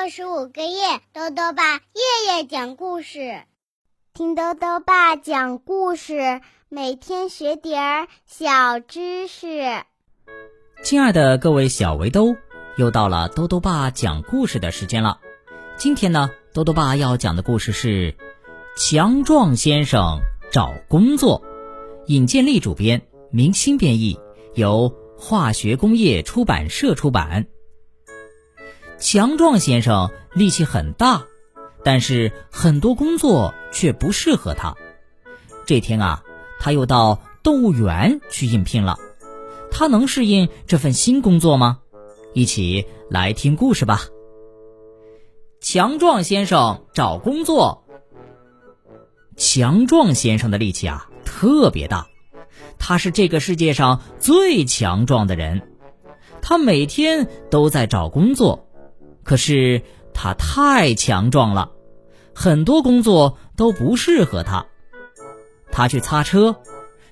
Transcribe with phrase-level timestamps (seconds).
[0.00, 3.42] 六十五个夜，豆豆爸夜夜讲故事，
[4.14, 9.82] 听豆豆爸讲故事，每天学点儿小知识。
[10.84, 12.36] 亲爱的各位小围兜，
[12.76, 15.18] 又到了豆豆爸讲故事的时间了。
[15.76, 18.12] 今天呢，豆豆爸要讲的故事是
[18.76, 20.20] 《强壮先生
[20.52, 21.42] 找工作》，
[22.06, 24.16] 尹建莉主编，明星编译，
[24.54, 27.48] 由化学工业出版社出版。
[28.98, 31.24] 强壮先生力气很大，
[31.84, 34.74] 但是很多工作却不适合他。
[35.66, 36.24] 这天啊，
[36.58, 38.98] 他又到动物园去应聘了。
[39.70, 41.78] 他能适应这份新工作吗？
[42.34, 44.00] 一起来听故事吧。
[45.60, 47.84] 强壮先生找工作。
[49.36, 52.08] 强壮先生的力气啊特别大，
[52.78, 55.74] 他是这个世界上最强壮的人。
[56.42, 58.67] 他每天都在找工作。
[59.28, 59.82] 可是
[60.14, 61.72] 他太强壮了，
[62.34, 64.64] 很多工作都不适合他。
[65.70, 66.56] 他去擦车，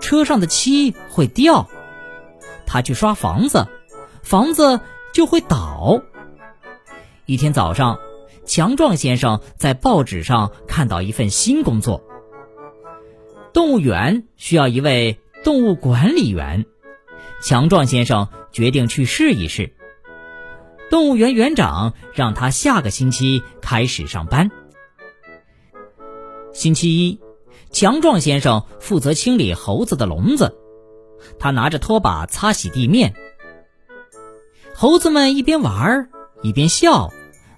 [0.00, 1.68] 车上的漆会掉；
[2.66, 3.68] 他去刷房子，
[4.22, 4.80] 房子
[5.12, 6.00] 就会倒。
[7.26, 7.98] 一天早上，
[8.46, 12.02] 强壮先生在报纸上看到一份新工作：
[13.52, 16.64] 动物园需要一位动物管理员。
[17.42, 19.74] 强壮先生决定去试一试。
[20.90, 24.50] 动物园园长让他下个星期开始上班。
[26.52, 27.20] 星期一，
[27.70, 30.56] 强壮先生负责清理猴子的笼子，
[31.38, 33.14] 他拿着拖把擦洗地面。
[34.74, 36.08] 猴子们一边玩
[36.42, 37.10] 一边笑，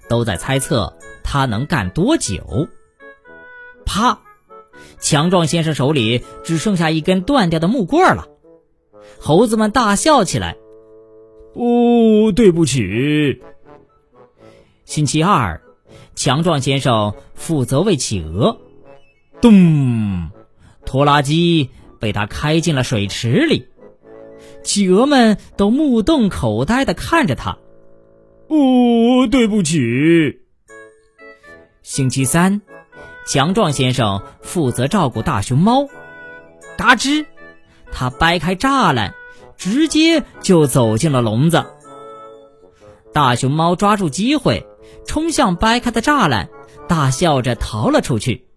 [0.09, 2.67] 都在猜测他能干多久。
[3.85, 4.21] 啪！
[4.99, 8.27] 强壮先生手里只剩下一根断掉的木棍了，
[9.19, 10.57] 猴子们大笑起来。
[11.53, 13.41] 哦，对不起。
[14.85, 15.61] 星期二，
[16.15, 18.59] 强壮先生负责喂企鹅。
[19.41, 20.29] 咚！
[20.85, 23.67] 拖拉机被他开进了水池里，
[24.63, 27.57] 企鹅们都目瞪口呆的看着他。
[28.47, 30.41] 哦，对不起。
[31.83, 32.61] 星期三，
[33.25, 35.87] 强壮先生负责照顾大熊猫。
[36.77, 37.25] 嘎吱！
[37.91, 39.13] 他掰开栅栏。
[39.61, 41.63] 直接就走进了笼子。
[43.13, 44.65] 大熊猫抓住机会，
[45.05, 46.49] 冲向掰开的栅栏，
[46.87, 48.47] 大笑着逃了出去。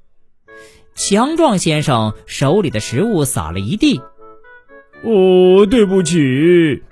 [0.94, 4.00] 强壮先生手里的食物撒了一地。
[5.02, 6.82] 哦，对不起。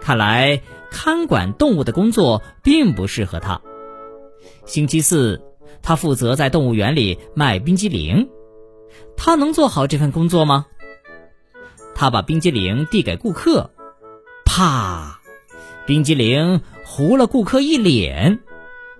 [0.00, 3.60] 看来看管动物的工作并不适合他。
[4.64, 5.40] 星期四，
[5.80, 8.28] 他负责在动物园里卖冰激凌。
[9.16, 10.66] 他能做好这份工作吗？
[11.98, 13.70] 他把冰激凌递给顾客，
[14.44, 15.18] 啪！
[15.86, 18.40] 冰激凌糊了顾客一脸。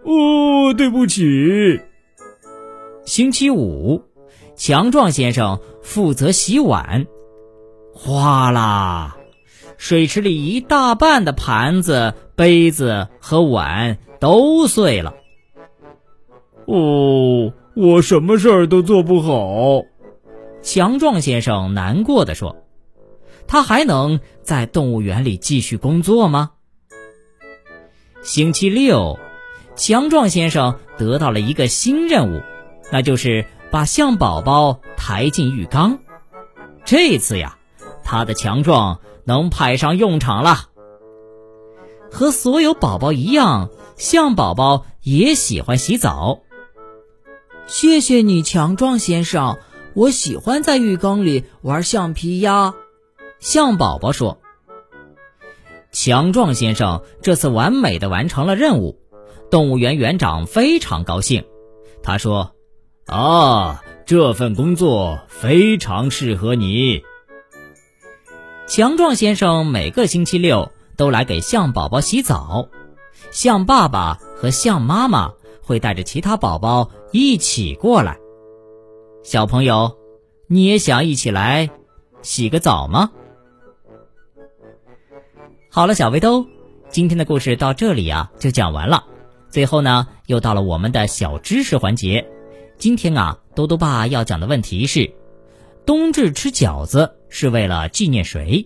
[0.03, 1.79] 哦，对不起。
[3.05, 4.03] 星期五，
[4.57, 7.07] 强壮先生负责洗碗，
[7.93, 9.19] 哗啦！
[9.77, 15.15] 水池里一大半的盘子、杯子和碗都碎了。
[16.65, 19.83] 哦，我什么事儿都做不好。
[20.63, 22.57] 强壮先生难过的说。
[23.49, 26.53] 他还能在动物园里继续工作吗？
[28.23, 29.19] 星期六，
[29.77, 32.43] 强壮先生得到了一个新任务，
[32.91, 35.99] 那就是把象宝宝抬进浴缸。
[36.85, 37.59] 这次呀，
[38.03, 40.71] 他的强壮能派上用场了。
[42.11, 46.41] 和所有宝宝一样，象宝宝也喜欢洗澡。
[47.67, 49.59] 谢谢你，强壮先生，
[49.95, 52.75] 我喜欢在浴缸里玩橡皮鸭。
[53.39, 54.39] 象宝宝说
[55.93, 58.99] ：“强壮先生这次完美的完成了任务，
[59.51, 61.45] 动物园园长非常高兴。
[62.03, 62.53] 他说
[63.07, 67.03] ：‘啊，这份工作非常适合你。’
[68.67, 72.69] 强壮先生每个星期六都来给象宝宝洗澡，
[73.31, 75.33] 象爸爸和象妈妈
[75.63, 78.19] 会带着其他宝宝一起过来。
[79.23, 79.99] 小朋友，
[80.49, 81.71] 你也想一起来
[82.23, 83.13] 洗个澡吗？”
[85.77, 86.47] 好了，小围兜，
[86.89, 89.05] 今天的故事到这里啊就讲完了。
[89.51, 92.27] 最后呢，又到了我们的小知识环节。
[92.79, 95.13] 今天啊，多多爸要讲的问题是：
[95.85, 98.65] 冬至吃饺子是为了纪念谁？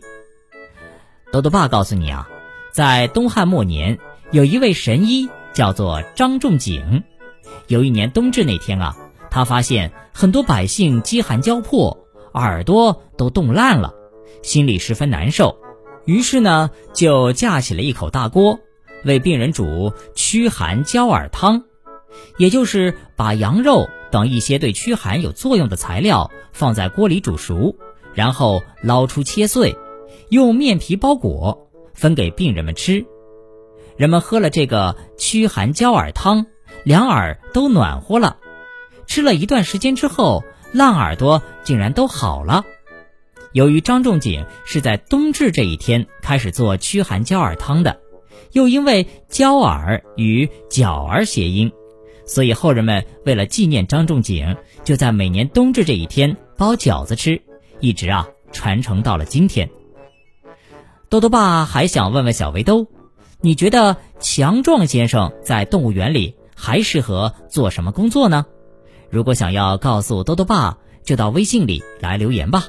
[1.33, 2.29] 多多爸告诉你啊，
[2.71, 3.99] 在东汉末年，
[4.31, 7.03] 有一位神医叫做张仲景。
[7.67, 8.97] 有一年冬至那天啊，
[9.33, 13.93] 他发现很多百姓饥寒交迫，耳朵都冻烂了，
[14.45, 15.59] 心里十分难受。
[16.05, 18.61] 于是呢，就架起了一口大锅，
[19.05, 21.65] 为病人煮驱寒焦耳汤，
[22.37, 27.77] 也就是把羊肉等一些对驱寒有作用的材料放在锅里煮熟，
[28.15, 29.77] 然后捞出切碎，
[30.29, 33.05] 用面皮包裹，分给病人们吃。
[33.97, 36.47] 人们喝了这个驱寒焦耳汤，
[36.85, 38.39] 两耳都暖和了。
[39.07, 40.43] 吃了一段时间之后，
[40.73, 42.65] 烂耳朵竟然都好了。
[43.53, 48.01] 由于张仲景是在冬至这一天开始做驱寒焦耳汤的，
[48.53, 51.73] 又因为焦耳与饺儿谐音，
[52.25, 57.43] 所以后人们为了纪念张仲景，就在每年冬至这一天包饺子吃，
[57.81, 59.69] 一直啊传承到了今天。
[61.09, 62.87] 豆豆爸还想问问小围兜，
[63.41, 68.47] 你觉得强壮先生在动物园里还适合做什么工作呢？
[69.11, 72.69] 如果想要告诉豆豆爸，就到微信里来留言吧。